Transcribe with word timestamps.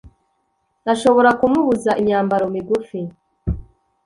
ashobora 0.93 1.29
kumubuza 1.39 1.91
imyambaro 2.01 2.45
migufi 2.53 2.99